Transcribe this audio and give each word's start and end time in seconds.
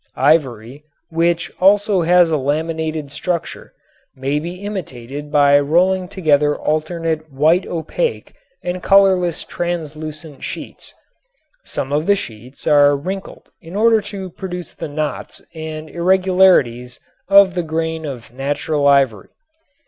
Ivory, 0.15 0.83
which 1.11 1.51
also 1.59 2.01
has 2.01 2.31
a 2.31 2.37
laminated 2.37 3.11
structure, 3.11 3.71
may 4.15 4.39
be 4.39 4.55
imitated 4.63 5.31
by 5.31 5.59
rolling 5.59 6.07
together 6.07 6.55
alternate 6.57 7.31
white 7.31 7.67
opaque 7.67 8.33
and 8.63 8.81
colorless 8.81 9.43
translucent 9.43 10.43
sheets. 10.43 10.91
Some 11.65 11.93
of 11.93 12.07
the 12.07 12.15
sheets 12.15 12.65
are 12.65 12.97
wrinkled 12.97 13.51
in 13.61 13.75
order 13.75 14.01
to 14.09 14.31
produce 14.31 14.73
the 14.73 14.87
knots 14.89 15.39
and 15.53 15.87
irregularities 15.87 16.99
of 17.29 17.53
the 17.53 17.61
grain 17.61 18.03
of 18.03 18.33
natural 18.33 18.87
ivory. 18.87 19.29